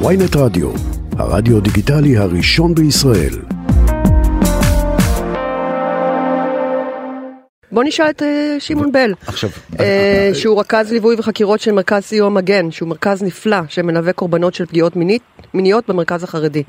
ויינט 0.00 0.36
רדיו, 0.36 0.70
הרדיו 1.18 1.60
דיגיטלי 1.60 2.16
הראשון 2.16 2.74
בישראל. 2.74 3.34
בוא 7.72 7.84
נשאל 7.84 8.10
את 8.10 8.22
uh, 8.22 8.24
שמעון 8.58 8.92
בל, 8.92 9.14
עכשיו, 9.26 9.50
uh, 9.72 9.76
שהוא 10.32 10.60
רכז 10.60 10.92
ליווי 10.92 11.16
וחקירות 11.18 11.60
של 11.60 11.72
מרכז 11.72 12.02
סיוע 12.02 12.28
מגן, 12.28 12.70
שהוא 12.70 12.88
מרכז 12.88 13.22
נפלא 13.22 13.56
שמלווה 13.68 14.12
קורבנות 14.12 14.54
של 14.54 14.66
פגיעות 14.66 14.96
מינית, 14.96 15.22
מיניות 15.54 15.88
במרכז 15.88 16.22
החרדי. 16.24 16.62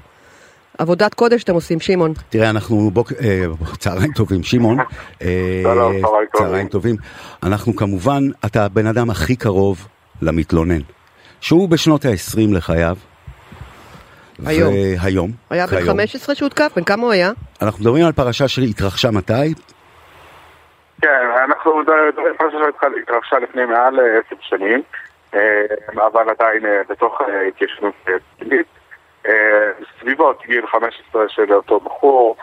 עבודת 0.78 1.14
קודש 1.14 1.44
אתם 1.44 1.54
עושים, 1.54 1.80
שמעון. 1.80 2.14
תראה, 2.30 2.50
אנחנו 2.50 2.92
בוק... 2.94 3.14
אה, 3.21 3.46
צהריים 3.78 4.12
טובים, 4.14 4.44
שמעון. 4.44 4.80
אה, 5.21 5.62
שלום, 5.64 6.02
צהריים 6.02 6.28
טובים. 6.32 6.48
צהריים 6.48 6.68
טובים. 6.68 6.96
אנחנו 7.44 7.76
כמובן, 7.76 8.23
אתה 8.46 8.66
הבן 8.66 8.88
אדם 8.88 9.10
הכי 9.10 9.36
קרוב 9.36 9.88
למתלונן. 10.21 10.82
שהוא 11.42 11.70
בשנות 11.70 12.05
ה-20 12.05 12.54
לחייו. 12.54 12.98
היום. 14.46 14.74
והיום. 15.02 15.32
היה 15.50 15.68
בן 15.68 15.78
כיום. 15.78 15.89
15 15.89 16.36
שהותקף, 16.36 16.71
בן 16.75 16.84
כמה 16.84 17.04
הוא 17.04 17.12
היה? 17.12 17.32
אנחנו 17.62 17.80
מדברים 17.84 18.06
על 18.06 18.12
פרשה 18.12 18.48
שהתרחשה 18.48 19.11
מתי? 19.11 19.54
כן, 21.02 21.25
אנחנו 21.50 21.78
מדברים 21.78 22.04
על 22.18 22.34
פרשה 22.38 22.58
שהתרחשה 22.82 23.39
לפני 23.39 23.66
מעל 23.66 24.00
אה, 24.00 24.06
עשר 24.06 24.36
שנים, 24.42 24.82
אה, 25.34 25.66
אבל 25.94 26.30
עדיין 26.30 26.66
אה, 26.66 26.82
בתוך 26.89 27.21
התיישנות 27.48 27.94
פלילית. 28.38 28.68
סביבות 30.00 30.42
גיל 30.47 30.68
15 30.68 31.30
של 31.30 31.54
אותו 31.54 31.80
בחור, 31.80 32.36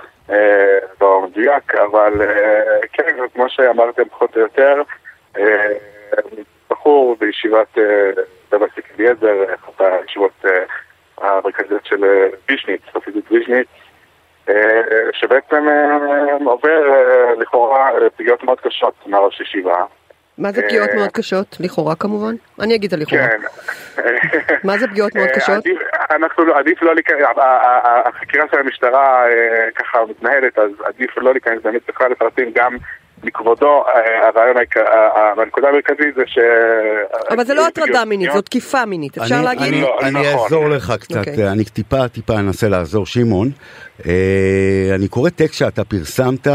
לא 1.01 1.27
מדויק, 1.29 1.75
אבל 1.75 2.13
כן, 2.93 3.17
כמו 3.35 3.45
שאמרתם 3.49 4.03
פחות 4.11 4.37
או 4.37 4.41
יותר, 4.41 4.83
בחור 6.71 7.17
בישיבת 7.21 7.79
דבסיק 8.53 8.85
אליעזר, 8.99 9.55
אחת 9.55 9.81
הישיבות 9.81 10.45
המרכזיות 11.23 11.87
של 11.87 12.05
אה, 12.05 12.27
ויז'ניץ, 12.49 12.81
חסידות 12.95 13.33
ויז'ניץ, 13.33 13.67
אה, 14.49 14.55
שבעצם 15.13 15.69
אה, 15.69 16.35
עובר 16.45 16.81
לכאורה 17.39 17.91
פגיעות 18.17 18.43
מאוד 18.43 18.61
קשות 18.61 18.95
מהראש 19.07 19.41
ישיבה. 19.41 19.85
מה 20.39 20.53
זה 20.53 20.63
פגיעות 20.63 20.91
מאוד 20.95 21.11
קשות? 21.13 21.57
לכאורה 21.61 21.95
כמובן? 21.95 22.35
אני 22.61 22.75
אגיד 22.75 22.95
לכאורה. 22.95 23.29
כן. 23.29 23.41
מה 24.69 24.79
זה 24.79 24.89
פגיעות 24.89 25.15
מאוד 25.15 25.29
קשות? 25.29 25.65
אנחנו 26.11 26.45
לא- 26.45 26.59
עדיף 26.59 26.83
לא 26.83 26.95
להיכנס, 26.95 27.23
החקירה 28.07 28.45
של 28.51 28.59
המשטרה 28.59 29.25
ככה 29.75 29.99
מתנהלת, 30.09 30.59
אז 30.59 30.71
עדיף 30.85 31.19
לא 31.19 31.33
להיכנס 31.33 31.63
באמת 31.63 31.83
בכלל 31.89 32.11
לפרטים 32.11 32.53
גם 32.55 32.77
מכבודו, 33.25 33.67
אה, 33.87 34.29
הרעיון, 34.29 34.57
העיקר- 34.57 34.81
ה- 34.89 35.19
ה- 35.19 35.43
הנקודה 35.43 35.69
המרכזית 35.69 36.15
זה 36.17 36.23
ש... 36.27 36.39
אבל 37.31 37.45
זה 37.45 37.55
לא 37.55 37.67
הטרדה 37.67 38.05
מינית. 38.05 38.31
זאת 38.35 38.45
תקיפה 38.47 38.85
מינית, 38.85 39.19
אפשר 39.19 39.35
אני- 39.37 39.45
להגיד? 39.45 39.63
אני, 39.75 39.81
לא, 39.83 39.97
נכון. 40.11 40.25
אעזור 40.45 40.69
לך 40.69 40.93
קצת, 41.01 41.17
אוקיי. 41.29 41.49
אני 41.53 41.65
טיפה 41.65 42.09
טיפה 42.09 42.39
אנסה 42.39 42.69
לעזור, 42.69 43.07
שמעון. 43.07 43.51
אה, 44.07 44.13
אני 44.95 45.09
קורא 45.09 45.31
טקסט 45.31 45.55
שאתה 45.55 45.85
פרסמת, 45.85 46.47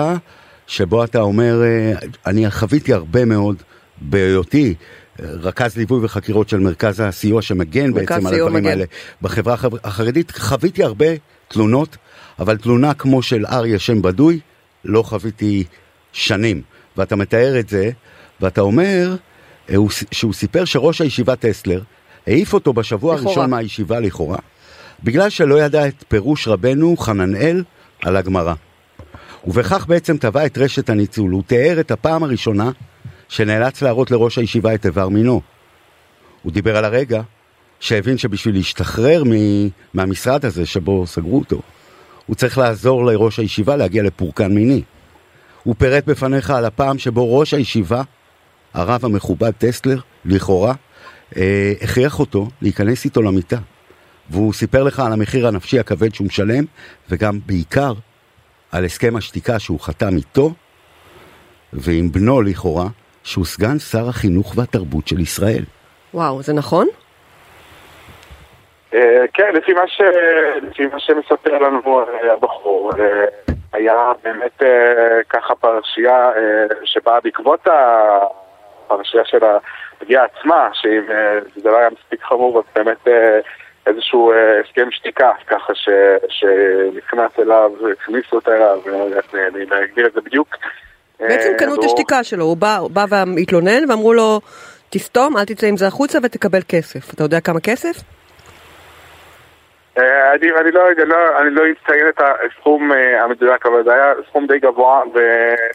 שבו 0.68 1.04
אתה 1.04 1.22
אומר, 1.22 1.62
אה, 1.64 1.94
אני 2.26 2.52
חוויתי 2.52 2.94
הרבה 2.94 3.26
מאוד 3.26 3.56
בהיותי 4.02 4.74
אה, 5.20 5.26
רכז 5.42 5.78
ליווי 5.78 6.06
וחקירות 6.06 6.50
של 6.50 6.60
מרכז 6.60 7.00
הסיוע 7.00 7.42
שמגן 7.42 7.94
בעצם 7.94 8.28
על 8.28 8.34
הדברים 8.34 8.54
מגן. 8.54 8.68
האלה 8.70 8.86
בחברה 9.22 9.56
החרדית, 9.84 10.32
חוויתי 10.32 10.84
הרבה 10.84 11.06
תלונות, 11.48 11.98
אבל 12.40 12.58
תלונה 12.58 12.94
כמו 12.94 13.22
של 13.22 13.46
אריה 13.46 13.80
שם 13.80 14.02
בדוי, 14.02 14.40
לא 14.86 15.02
חוויתי 15.04 15.64
שנים. 16.18 16.62
ואתה 16.98 17.16
מתאר 17.16 17.60
את 17.60 17.70
זה, 17.70 17.90
ואתה 18.42 18.62
אומר 18.62 19.16
אה, 19.70 19.76
שהוא 20.12 20.34
סיפר 20.34 20.66
שראש 20.66 21.02
הישיבה 21.02 21.36
טסלר 21.36 21.82
העיף 22.28 22.54
אותו 22.54 22.74
בשבוע 22.74 23.16
לכאורה. 23.16 23.32
הראשון 23.32 23.50
מהישיבה 23.50 24.00
לכאורה, 24.00 24.38
בגלל 25.04 25.30
שלא 25.30 25.62
ידע 25.62 25.88
את 25.88 26.04
פירוש 26.08 26.48
רבנו 26.48 26.98
חננאל 26.98 27.64
על 28.04 28.16
הגמרא. 28.16 28.54
ובכך 29.48 29.86
בעצם 29.88 30.18
טבע 30.18 30.46
את 30.46 30.58
רשת 30.58 30.90
הניצול. 30.90 31.32
הוא 31.32 31.44
תיאר 31.48 31.80
את 31.80 31.92
הפעם 31.92 32.24
הראשונה 32.24 32.72
שנאלץ 33.30 33.82
להראות 33.82 34.12
לראש 34.12 34.38
הישיבה 34.38 34.74
את 34.76 34.86
איבר 34.86 35.10
מינו. 35.10 35.42
הוא 36.44 36.52
דיבר 36.52 36.78
על 36.78 36.86
הרגע 36.86 37.22
שהבין 37.80 38.18
שבשביל 38.18 38.56
להשתחרר 38.56 39.24
מ- 39.24 39.68
מהמשרד 39.94 40.46
הזה 40.46 40.66
שבו 40.66 41.08
סגרו 41.08 41.40
אותו, 41.40 41.62
הוא 42.26 42.36
צריך 42.36 42.58
לעזור 42.58 43.06
לראש 43.06 43.40
הישיבה 43.40 43.76
להגיע 43.76 44.04
לפורקן 44.04 44.54
מיני. 44.54 44.82
הוא 45.68 45.76
פירט 45.78 46.06
בפניך 46.06 46.50
על 46.50 46.66
הפעם 46.66 46.98
שבו 46.98 47.40
ראש 47.40 47.54
הישיבה, 47.54 48.02
הרב 48.74 49.06
המכובד 49.06 49.52
טסלר, 49.52 49.98
לכאורה, 50.26 50.74
אה, 51.38 51.72
הכריח 51.82 52.20
אותו 52.20 52.48
להיכנס 52.62 53.06
איתו 53.06 53.22
למיטה. 53.22 53.58
והוא 54.30 54.54
סיפר 54.54 54.84
לך 54.84 55.00
על 55.00 55.14
המחיר 55.14 55.48
הנפשי 55.48 55.80
הכבד 55.80 56.14
שהוא 56.14 56.28
משלם, 56.28 56.64
וגם 57.10 57.40
בעיקר 57.46 57.94
על 58.72 58.86
הסכם 58.86 59.16
השתיקה 59.16 59.60
שהוא 59.60 59.80
חתם 59.80 60.16
איתו 60.18 60.52
ועם 61.74 62.12
בנו 62.12 62.42
לכאורה, 62.42 62.88
שהוא 63.24 63.46
סגן 63.46 63.80
שר 63.80 64.10
החינוך 64.10 64.54
והתרבות 64.58 65.08
של 65.08 65.20
ישראל. 65.20 65.64
וואו, 66.14 66.42
זה 66.42 66.54
נכון? 66.54 66.88
אה, 68.94 69.26
כן, 69.34 69.54
לפי 69.54 69.74
מה, 69.74 69.88
ש... 69.88 70.02
לפי 70.62 70.86
מה 70.86 71.00
שמספר 71.00 71.58
לנו 71.58 72.00
אה, 72.00 72.34
הבחור, 72.34 72.92
אה, 73.00 73.54
היה 73.78 74.12
באמת 74.24 74.64
אה, 74.64 75.20
ככה 75.30 75.56
פרשייה 75.56 76.30
אה, 76.30 76.66
שבאה 76.86 77.20
בעקבות 77.24 77.68
הפרשייה 77.68 79.24
של 79.26 79.40
הפגיעה 79.44 80.26
עצמה, 80.26 80.70
שאם 80.74 81.12
אה, 81.12 81.40
זה 81.56 81.70
לא 81.70 81.78
היה 81.78 81.90
מספיק 81.90 82.24
חמור, 82.24 82.60
אז 82.60 82.64
באמת 82.76 83.08
אה, 83.08 83.40
איזשהו 83.88 84.32
אה, 84.32 84.60
הסכם 84.60 84.92
שתיקה, 84.92 85.32
ככה 85.48 85.76
ש... 85.76 85.90
שנכנס 86.30 87.32
אליו, 87.40 87.72
הכניסו 87.92 88.36
אותו 88.36 88.52
אליו, 88.52 88.80
אני 89.34 89.64
אגדיר 89.86 90.08
את 90.08 90.14
זה 90.14 90.22
בדיוק. 90.22 90.56
בעצם 91.20 91.54
קנו 91.58 91.76
את 91.76 91.84
השתיקה 91.84 92.24
שלו, 92.24 92.46
הוא 92.46 92.58
בא, 92.58 92.80
בא 92.90 93.06
והתלונן 93.10 93.90
ואמרו 93.90 94.14
לו, 94.14 94.42
תסתום, 94.90 95.38
אל 95.38 95.46
תצא 95.46 95.68
עם 95.68 95.78
זה 95.78 95.88
החוצה 95.88 96.20
ותקבל 96.24 96.60
כסף. 96.70 97.14
אתה 97.14 97.24
יודע 97.24 97.40
כמה 97.40 97.60
כסף? 97.60 98.17
אה, 99.98 100.34
אני, 100.34 100.52
אני 100.62 100.72
לא 100.72 100.80
יודע, 100.80 101.06
לא, 101.06 101.40
אני 101.42 101.50
לא 101.50 101.62
אציין 101.62 102.08
את 102.10 102.22
הסכום 102.22 102.92
אה, 102.92 103.24
המדויק, 103.24 103.66
אבל 103.66 103.84
זה 103.84 103.94
היה 103.94 104.14
סכום 104.30 104.48
די 104.48 104.60
גבוה, 104.60 105.02
ו... 105.16 105.20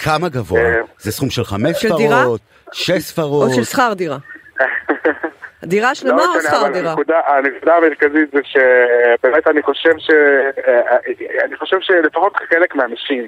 כמה 0.05 0.29
גבוה? 0.29 0.61
אה, 0.61 0.81
זה 0.99 1.13
סכום 1.13 1.31
של 1.31 1.45
חמש 1.45 1.83
של 1.83 1.89
דירה? 1.97 2.23
ספרות? 2.23 2.41
שש 2.73 2.99
ספרות? 2.99 3.49
או 3.49 3.55
של 3.55 3.65
שכר 3.65 3.93
דירה. 3.95 4.17
דירה 5.65 5.95
שלמה 5.95 6.17
לא 6.17 6.35
או 6.35 6.41
שכר 6.41 6.69
דירה? 6.73 6.91
הנקודה, 6.91 7.21
הנקודה 7.27 7.77
המרכזית 7.77 8.31
זה 8.33 8.41
שבאמת 8.45 9.49
אני 9.49 9.63
חושב 9.63 9.99
ש... 9.99 10.11
אה, 10.69 10.97
אני 11.45 11.57
חושב 11.57 11.77
שלפחות 11.81 12.37
חלק 12.37 12.75
מהאנשים, 12.75 13.27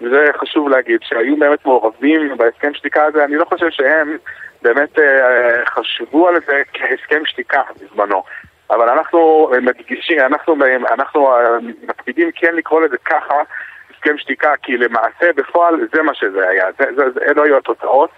וזה 0.00 0.24
חשוב 0.40 0.68
להגיד, 0.68 1.00
שהיו 1.02 1.36
באמת 1.36 1.66
מעורבים 1.66 2.36
בהסכם 2.36 2.74
שתיקה 2.74 3.04
הזה, 3.04 3.24
אני 3.24 3.36
לא 3.36 3.44
חושב 3.44 3.66
שהם 3.70 4.16
באמת 4.62 4.98
אה, 4.98 5.66
חשבו 5.66 6.28
על 6.28 6.34
זה 6.46 6.62
כהסכם 6.74 7.22
שתיקה 7.26 7.62
בזמנו. 7.80 8.22
אבל 8.70 8.88
אנחנו 8.88 9.50
מדגישים, 9.62 10.20
אנחנו, 10.20 10.54
אנחנו 10.90 11.32
אה, 11.32 11.58
מקפידים 11.88 12.30
כן 12.34 12.54
לקרוא 12.54 12.80
לזה 12.80 12.96
ככה, 13.04 13.34
הסכם 13.94 14.18
שתיקה, 14.18 14.52
כי 14.62 14.76
למעשה 14.76 15.32
בפועל 15.36 15.74
זה 15.94 16.02
מה 16.02 16.14
שזה 16.14 16.48
היה, 16.48 16.64
זה, 16.78 16.84
זה, 16.96 17.10
זה, 17.14 17.20
אלו 17.28 17.44
היו 17.44 17.56
התוצאות. 17.56 18.10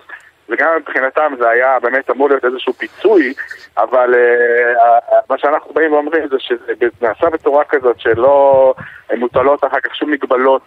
וגם 0.49 0.69
מבחינתם 0.81 1.33
זה 1.39 1.49
היה 1.49 1.81
באמת 1.83 2.11
אמור 2.11 2.29
להיות 2.29 2.45
איזשהו 2.45 2.73
פיצוי, 2.73 3.35
אבל 3.79 4.15
uh, 4.15 5.15
מה 5.31 5.39
שאנחנו 5.39 5.75
באים 5.75 5.93
ואומרים 5.93 6.29
זה 6.29 6.37
שזה 6.39 6.73
נעשה 7.03 7.31
בצורה 7.31 7.65
כזאת 7.65 8.01
שלא 8.01 8.75
מוטלות 9.17 9.65
אחר 9.65 9.81
כך 9.81 9.97
שום 9.97 10.11
מגבלות 10.11 10.63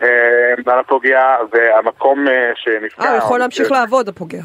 uh, 0.00 0.04
על 0.66 0.78
הפוגע 0.78 1.36
והמקום 1.52 2.26
uh, 2.26 2.30
שנפגע. 2.54 3.04
אה, 3.04 3.16
יכול 3.16 3.38
להמשיך 3.38 3.72
לעבוד, 3.72 4.08
הפוגע. 4.08 4.42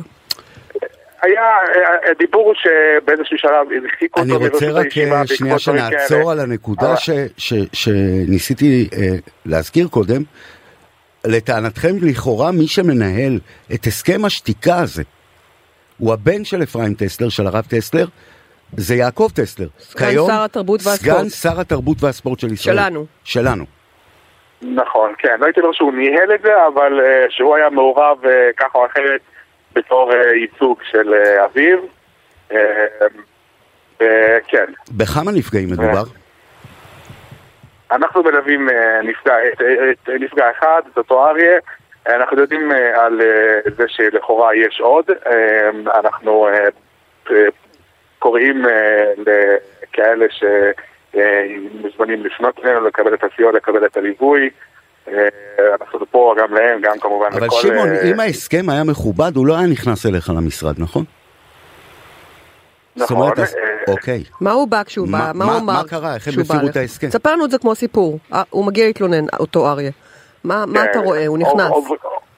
היה, 1.23 1.41
אה, 1.41 2.11
הדיבור 2.11 2.43
הוא 2.45 2.53
שבאיזשהו 2.55 3.37
שלב 3.37 3.67
הרחיקו 3.83 4.21
אני 4.21 4.31
אותו 4.31 4.43
רוצה 4.45 4.65
מראשות 4.65 4.79
רק 4.79 5.21
אה, 5.31 5.35
שנייה 5.37 5.59
שנעצור. 5.59 6.31
על 6.31 6.39
הנקודה 6.39 6.87
אבל- 6.87 6.95
ש- 6.95 7.09
ש- 7.37 7.53
שניסיתי 7.73 8.89
אה, 8.93 9.07
להזכיר 9.45 9.87
קודם. 9.87 10.21
לטענתכם, 11.25 11.89
לכאורה 12.01 12.51
מי 12.51 12.67
שמנהל 12.67 13.39
את 13.73 13.85
הסכם 13.85 14.25
השתיקה 14.25 14.79
הזה 14.79 15.03
הוא 15.97 16.13
הבן 16.13 16.43
של 16.45 16.63
אפרים 16.63 16.93
טסלר, 16.93 17.29
של 17.29 17.47
הרב 17.47 17.65
טסלר, 17.69 18.05
זה 18.77 18.95
יעקב 18.95 19.29
טסלר. 19.35 19.67
סגן 19.79 20.05
כיום, 20.09 20.29
שר 20.29 20.43
התרבות 20.43 20.79
והספורט. 20.83 21.17
סגן 21.17 21.29
שר 21.29 21.59
התרבות 21.59 22.03
והספורט 22.03 22.39
של 22.39 22.51
ישראל. 22.53 22.75
שלנו. 22.75 23.05
שלנו. 23.23 23.65
נכון, 24.61 25.13
כן, 25.17 25.35
לא 25.39 25.45
הייתי 25.45 25.61
אומר 25.61 25.73
שהוא 25.73 25.93
ניהל 25.93 26.33
את 26.35 26.41
זה, 26.43 26.51
אבל 26.73 26.99
uh, 26.99 27.03
שהוא 27.31 27.55
היה 27.55 27.69
מעורב 27.69 28.17
uh, 28.23 28.27
ככה 28.57 28.77
או 28.77 28.85
אחרת 28.85 29.21
בתור 29.75 30.11
uh, 30.11 30.15
ייצוג 30.15 30.79
של 30.91 31.13
uh, 31.13 31.45
אביו. 31.45 31.79
Uh, 32.51 32.55
וכן, 33.95 34.65
בכמה 34.91 35.31
נפגעים 35.31 35.69
מדובר? 35.71 36.03
אנחנו 37.91 38.23
מלווים 38.23 38.69
נפגע, 39.03 39.33
את, 39.47 39.61
את, 39.91 40.09
נפגע 40.19 40.51
אחד, 40.51 40.81
את 40.93 40.97
אותו 40.97 41.29
אריה. 41.29 41.59
אנחנו 42.07 42.39
יודעים 42.39 42.71
על 42.93 43.21
זה 43.77 43.83
שלכאורה 43.87 44.55
יש 44.55 44.79
עוד. 44.81 45.05
אנחנו 45.95 46.47
קוראים 48.19 48.65
לכאלה 49.17 50.25
שמוזמנים 51.13 52.25
לפנות 52.25 52.59
אלינו, 52.63 52.87
לקבל 52.87 53.13
את 53.13 53.23
הסיוע, 53.23 53.51
לקבל 53.51 53.85
את 53.85 53.97
הליווי. 53.97 54.49
אנחנו 55.81 55.99
פה 56.11 56.35
גם 56.37 56.53
להם, 56.53 56.81
גם 56.81 56.99
כמובן 56.99 57.25
אבל 57.31 57.45
לכל... 57.45 57.55
שמעון, 57.61 57.89
אה, 57.89 58.11
אם 58.11 58.19
ההסכם 58.19 58.69
היה 58.69 58.83
מכובד, 58.83 59.35
הוא 59.35 59.47
לא 59.47 59.57
היה 59.57 59.67
נכנס 59.67 60.05
אליך 60.05 60.29
למשרד, 60.29 60.75
נכון? 60.77 61.03
נכון, 62.95 63.17
אומרת, 63.17 63.39
אה, 63.39 63.45
אוקיי. 63.87 64.23
מה 64.41 64.51
הוא 64.51 64.67
בא 64.67 64.83
כשהוא 64.83 65.07
מה- 65.07 65.17
בא? 65.19 65.31
מה 65.35 65.45
הוא 65.45 65.57
אמר? 65.61 65.73
מה 65.73 65.83
קרה? 65.89 66.15
איך 66.15 66.27
הם 66.27 66.31
כשהוא 66.33 66.45
בא 66.49 66.55
הפרו 66.55 66.67
את? 66.69 66.75
ההסכם? 66.75 67.09
ספר 67.09 67.31
לנו 67.31 67.45
את 67.45 67.51
זה 67.51 67.57
כמו 67.57 67.75
סיפור. 67.75 68.19
אה, 68.33 68.41
הוא 68.49 68.65
מגיע 68.65 68.85
להתלונן, 68.85 69.25
אותו 69.39 69.69
אריה. 69.69 69.91
מה 70.43 70.65
מה 70.67 70.85
אתה 70.85 70.99
רואה? 70.99 71.27
הוא 71.27 71.37
נכנס. 71.37 71.69
עוב- 71.69 71.87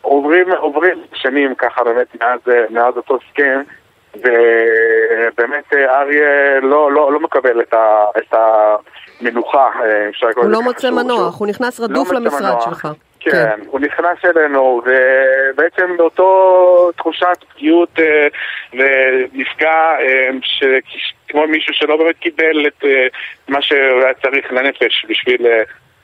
עוברים, 0.02 0.48
שנים 1.14 1.56
ככה 1.58 1.84
באמת 1.84 2.08
מאז 2.72 2.94
אותו 2.98 3.18
הסכם, 3.30 3.62
ובאמת 4.24 5.74
אה, 5.74 6.02
אריה 6.02 6.60
לא, 6.62 6.92
לא, 6.92 7.14
לא 7.14 7.20
מקבל 7.20 7.62
את, 7.62 7.74
ה, 7.74 8.06
את 8.18 8.34
המנוחה, 9.22 9.70
אה, 9.84 10.10
אפשר 10.10 10.28
לקרוא 10.28 10.44
הוא 10.44 10.52
לא 10.52 10.62
מוצא 10.62 10.92
מנוח, 10.92 11.40
הוא 11.40 11.48
נכנס 11.48 11.80
לא 11.80 11.86
רדוף 11.86 12.08
מוצא 12.08 12.20
למשרד 12.20 12.42
מנוח. 12.42 12.66
שלך. 12.66 12.88
כן, 13.20 13.60
הוא 13.68 13.80
נכנס 13.80 14.18
אלינו, 14.26 14.82
ובעצם 14.86 15.98
באותו 15.98 16.92
תחושת 16.98 17.38
פגיעות 17.54 17.90
אה, 18.00 18.28
ונפגע, 18.74 19.74
אה, 20.00 20.30
ש- 20.42 21.14
כמו 21.28 21.48
מישהו 21.48 21.74
שלא 21.74 21.98
באמת 21.98 22.16
קיבל 22.20 22.68
את 22.68 22.84
אה, 22.86 23.08
מה 23.48 23.62
שהוא 23.62 23.78
היה 24.04 24.14
צריך 24.14 24.54
לנפש 24.54 25.06
בשביל 25.10 25.48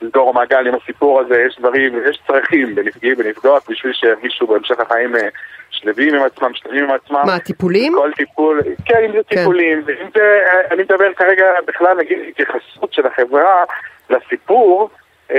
לסגור 0.02 0.34
מעגל 0.34 0.66
עם 0.66 0.74
הסיפור 0.82 1.20
הזה, 1.20 1.34
יש 1.46 1.56
דברים, 1.58 1.92
יש 2.10 2.18
צרכים 2.26 2.74
בנפגעים 2.74 3.14
ונפגעות 3.18 3.62
בשביל 3.70 3.92
שירגישו 3.92 4.46
בהמשך 4.46 4.80
החיים 4.80 5.16
אה, 5.16 5.28
שלווים 5.70 6.14
עם 6.14 6.22
עצמם, 6.22 6.50
שלמים 6.54 6.84
עם 6.84 6.90
עצמם. 6.90 7.22
מה, 7.26 7.38
טיפולים? 7.38 7.92
כל 7.96 8.10
טיפול, 8.16 8.60
כן, 8.84 8.98
אם 9.06 9.12
זה 9.12 9.18
כן. 9.28 9.36
טיפולים, 9.36 9.82
ואם 9.86 10.06
זה, 10.14 10.40
אני 10.70 10.82
מדבר 10.82 11.12
כרגע 11.16 11.44
בכלל, 11.68 11.96
נגיד, 11.98 12.18
התייחסות 12.28 12.92
של 12.92 13.02
החברה 13.06 13.64
לסיפור, 14.10 14.90
אה, 15.30 15.38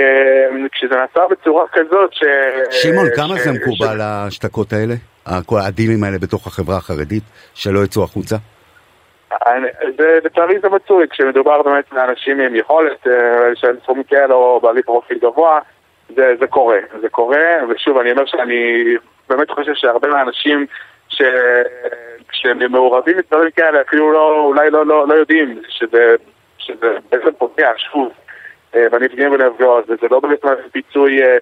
כשזה 0.72 0.94
נעשה 0.94 1.20
בצורה 1.30 1.64
כזאת 1.72 2.12
ש... 2.12 2.24
שמעון, 2.70 3.06
ש- 3.06 3.16
כמה 3.16 3.34
זה 3.34 3.44
ש- 3.44 3.46
מקובל 3.46 4.00
ההשתקות 4.00 4.72
האלה? 4.72 4.94
הדילים 5.50 6.04
האלה 6.04 6.18
בתוך 6.18 6.46
החברה 6.46 6.76
החרדית, 6.76 7.22
שלא 7.54 7.84
יצאו 7.84 8.04
החוצה? 8.04 8.36
לצערי 10.24 10.58
זה 10.58 10.68
מצוי, 10.68 11.08
כשמדובר 11.08 11.62
באמת 11.62 11.84
באנשים 11.92 12.40
עם 12.40 12.56
יכולת 12.56 13.06
אה, 13.06 13.54
של 13.54 13.80
סכומים 13.82 14.02
כאלה 14.02 14.34
או 14.34 14.60
בעלי 14.60 14.82
פרופיל 14.82 15.18
גבוה, 15.18 15.60
זה, 16.16 16.34
זה 16.40 16.46
קורה, 16.46 16.78
זה 17.00 17.08
קורה, 17.08 17.46
ושוב, 17.68 17.98
אני 17.98 18.12
אומר 18.12 18.26
שאני 18.26 18.84
באמת 19.28 19.50
חושב 19.50 19.74
שהרבה 19.74 20.08
מהאנשים 20.08 20.66
ש... 21.08 21.22
שהם 22.32 22.72
מעורבים 22.72 23.16
בדברים 23.16 23.50
כאלה 23.50 23.80
אפילו 23.80 24.12
לא, 24.12 24.40
אולי 24.44 24.70
לא, 24.70 24.86
לא, 24.86 25.08
לא 25.08 25.14
יודעים 25.14 25.62
שזה, 25.68 26.14
שזה 26.58 26.96
בעצם 27.10 27.30
פוגע, 27.38 27.72
שוב, 27.76 28.12
אה, 28.74 28.88
בנפגעים 28.88 29.32
ולנפגעות, 29.32 29.84
וזה 29.84 30.06
לא 30.10 30.20
באמת 30.20 30.40
פיצוי 30.72 31.22
אה, 31.22 31.36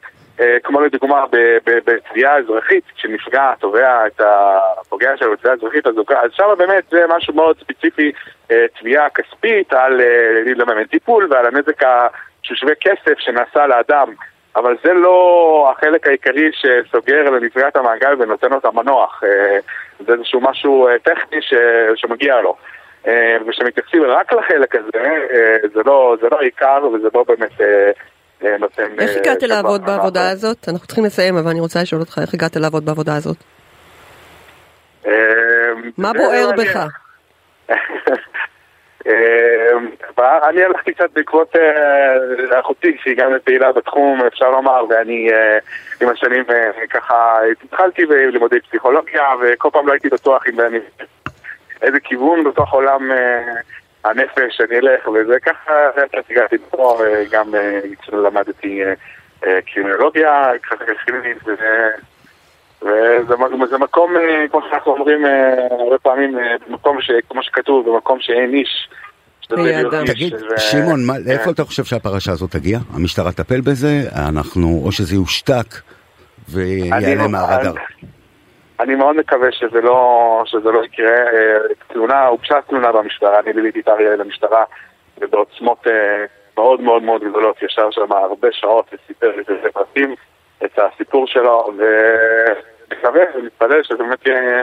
כמו 0.63 0.81
לדוגמה 0.81 1.25
בתביעה 1.67 2.37
אזרחית, 2.39 2.85
כשנפגע 2.97 3.53
תובע 3.61 4.07
את 4.07 4.21
הפוגע 4.21 5.17
שלו 5.17 5.33
בתביעה 5.33 5.55
אזרחית, 5.55 5.87
אז, 5.87 5.95
שם 6.33 6.45
באמת 6.59 6.85
זה 6.91 7.05
משהו 7.17 7.35
מאוד 7.35 7.59
ספציפי, 7.61 8.13
אה, 8.51 8.65
תביעה 8.81 9.11
כספית 9.11 9.73
על 9.73 10.01
אה, 10.01 10.53
לממן 10.57 10.85
טיפול 10.85 11.29
ועל 11.31 11.47
הנזק 11.47 11.83
ה- 11.83 12.07
שהוא 12.43 12.57
שווה 12.57 12.75
כסף 12.75 13.19
שנעשה 13.19 13.67
לאדם. 13.67 14.09
אבל 14.57 14.77
זה 14.85 14.93
לא 14.93 15.73
החלק 15.73 16.07
העיקרי 16.07 16.51
שסוגר 16.53 17.31
לנפגעת 17.31 17.77
המעגל 17.77 18.15
ונותן 18.19 18.49
המנוח. 18.65 19.23
אה, 19.25 19.59
זה 20.07 20.13
איזשהו 20.13 20.41
משהו 20.41 20.89
אה, 20.89 20.99
טכני. 20.99 21.39
שמגיע 21.95 22.41
לו. 22.41 22.57
אה, 23.07 23.37
וכשמתייחסים 23.47 24.03
רק 24.05 24.33
לחלק 24.33 24.75
הזה, 24.75 25.05
אה, 25.35 25.57
זה 25.75 25.81
לא, 25.87 26.17
זה 26.21 26.29
לא 26.33 26.39
העיקר 26.41 26.87
וזה 26.93 27.09
לא 27.15 27.25
באמת 27.29 27.61
אה, 27.61 27.67
אה. 27.67 27.91
איך 28.99 29.11
אה, 29.11 29.21
הגעת 29.21 29.43
לעבוד. 29.43 29.87
בעבודה 29.87 30.31
הזאת? 30.31 30.69
אנחנו 30.69 30.87
צריכים 30.87 31.05
לסיים, 31.05 31.37
אבל 31.37 31.51
אני 31.51 31.61
רוצה 31.61 31.83
לשאול 31.83 32.01
אותך, 32.01 32.19
איך 32.23 32.35
הגעת 32.35 32.57
לעבוד 32.57 32.85
בעבודה 32.85 33.17
הזאת? 33.17 33.37
אה, 35.07 35.13
מה 35.99 36.13
בוער 36.13 36.51
מעניין. 36.51 36.69
בך? 36.69 36.87
אה, 39.07 40.49
אני 40.49 40.63
הלכתי 40.63 40.95
קצת 40.95 41.11
בעקבות 41.13 41.57
אה, 41.57 42.61
אחותי 42.61 42.97
שהיא 43.03 43.17
גם 43.17 43.33
פעילה 43.45 43.73
בתחום 43.73 44.23
אפשר 44.27 44.51
לומר 44.51 44.85
ואני 44.89 45.33
אה, 45.33 45.59
עם 46.01 46.09
השנים 46.09 46.45
אה, 46.51 46.87
ככה 46.91 47.39
התחלתי 47.65 48.07
בלימודי 48.07 48.61
פסיכולוגיה 48.61 49.25
וכל 49.41 49.69
פעם 49.73 49.87
לא 49.87 49.93
הייתי 49.93 50.09
בטוח 50.09 50.45
אם 50.49 50.61
אני 50.61 50.79
איזה 51.83 52.01
כיוון 52.01 52.45
בתוך 52.45 52.73
עולם 52.73 53.13
אה, 53.13 53.43
הנפש 54.05 54.61
אני 54.61 54.79
אלך 54.79 55.09
וזה 55.09 55.41
ככה 55.41 55.73
הגעתי 56.31 56.57
פה 56.71 56.99
אה, 57.05 57.25
גם 57.31 57.55
אה, 57.55 57.81
למדתי 58.13 58.83
אה, 59.47 59.61
קרימינולוגיה 59.75 60.45
ככה 60.63 60.85
קרימינית 61.07 61.39
וזה 62.83 63.77
מקום, 63.79 64.15
כמו 64.51 64.61
שאנחנו 64.71 64.93
אומרים 64.93 65.25
הרבה 65.71 65.99
פעמים, 65.99 66.37
במקום 66.69 67.01
ש... 67.01 67.11
כמו 67.31 67.43
שכתוב, 67.43 67.91
במקום 67.91 68.19
שאין 68.21 68.55
איש. 68.55 68.89
תגיד, 70.07 70.35
שמעון, 70.57 71.07
מה- 71.07 71.15
כן. 71.15 71.21
לאיפה 71.25 71.51
אתה 71.51 71.65
חושב 71.65 71.85
שהפרשה 71.85 72.33
הזאת 72.33 72.51
תגיע? 72.51 72.79
המשטרה 72.95 73.33
תטפל 73.33 73.61
בזה? 73.61 73.89
אנחנו, 74.29 74.83
או 74.85 74.93
שזה 74.93 75.15
יושתק 75.15 75.67
אני 75.71 76.81
ויעלה 76.91 77.15
לא- 77.15 77.29
מהרדאר? 77.29 77.73
אני- 78.83 78.95
מאוד 78.95 79.17
מקווה 79.17 79.53
שזה 79.53 79.81
לא, 79.81 79.99
שזה 80.47 80.71
לא 80.71 80.85
יקרה. 80.85 81.07
אה, 81.07 81.59
תלונה, 81.93 82.27
הוגשה 82.27 82.55
תלונה 82.69 82.93
במשטרה, 82.93 83.41
אני 83.41 83.53
ליוויתי 83.53 83.81
את 83.81 83.89
אריה 83.89 84.17
למשטרה, 84.17 84.65
ובעוצמות 85.21 85.87
אה, 85.87 86.25
מאוד 86.57 86.81
מאוד 86.81 87.03
מאוד 87.03 87.21
גדולות, 87.31 87.57
ישב 87.63 87.83
שם 87.91 88.13
הרבה 88.13 88.49
שעות 88.53 88.87
וסיפר 88.93 89.37
לי 89.37 89.43
בזה 89.43 89.69
פרטים 89.73 90.15
את 90.65 90.79
הסיפור 90.79 91.27
שלו, 91.27 91.71
ונקווה 91.79 93.21
ונתפלל 93.35 93.83
שזה 93.83 93.99
באמת 93.99 94.27
יהיה- 94.27 94.63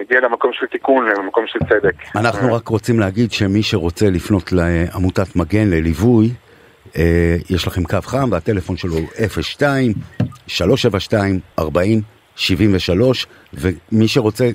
יגיע 0.00 0.20
למקום 0.20 0.50
של 0.52 0.66
תיקון, 0.66 1.08
למקום 1.08 1.44
של 1.46 1.58
צדק. 1.58 1.94
אנחנו 2.16 2.54
רק 2.54 2.68
רוצים 2.68 3.00
להגיד 3.00 3.32
שמי 3.32 3.62
שרוצה 3.62 4.06
לפנות 4.10 4.52
לעמותת 4.52 5.36
מגן 5.36 5.70
לליווי, 5.70 6.26
אה, 6.98 7.02
יש 7.50 7.66
לכם 7.66 7.84
קו 7.84 7.96
חם 8.02 8.28
והטלפון 8.32 8.76
שלו 8.76 8.92
הוא 8.92 9.08
02 9.28 9.92
372 10.46 11.40
40 11.58 12.00
73 12.36 13.26
ומי 13.54 14.08
שרוצה 14.08 14.50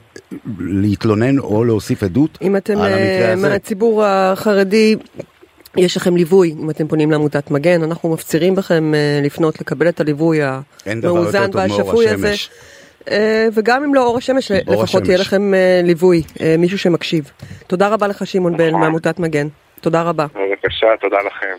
להתלונן 0.59 1.39
או 1.39 1.63
להוסיף 1.63 2.03
עדות 2.03 2.37
אם 2.41 2.57
אתם 2.57 2.77
על 2.77 2.93
המקרה 2.93 2.99
אה, 2.99 3.33
הזה. 3.33 3.49
מהציבור 3.49 4.03
החרדי, 4.05 4.95
יש 5.77 5.97
לכם 5.97 6.17
ליווי, 6.17 6.55
אם 6.59 6.69
אתם 6.69 6.87
פונים 6.87 7.11
לעמותת 7.11 7.51
מגן, 7.51 7.83
אנחנו 7.83 8.13
מפצירים 8.13 8.55
בכם 8.55 8.93
אה, 8.93 9.19
לפנות 9.23 9.61
לקבל 9.61 9.89
את 9.89 9.99
הליווי 9.99 10.39
המאוזן 10.85 11.49
והשפוי 11.53 12.09
הזה. 12.09 12.33
אה, 13.11 13.47
וגם 13.53 13.83
אם 13.83 13.95
לא 13.95 14.05
אור 14.05 14.17
השמש, 14.17 14.51
אור 14.51 14.83
לפחות 14.83 15.05
יהיה 15.05 15.15
השמש. 15.15 15.27
לכם 15.27 15.53
אה, 15.53 15.81
ליווי, 15.83 16.23
מישהו 16.57 16.77
שמקשיב. 16.77 17.31
תודה 17.67 17.87
רבה 17.87 18.07
לך 18.07 18.27
שמעון 18.27 18.57
בן 18.57 18.67
נכון. 18.67 18.81
מעמותת 18.81 19.19
מגן. 19.19 19.47
תודה 19.81 20.01
רבה. 20.01 20.25
בבקשה, 20.25 20.87
תודה 21.01 21.17
לכם. 21.27 21.57